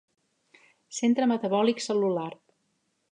Centre 0.99 1.27
metabòlic 1.33 1.85
cel·lular. 1.89 2.29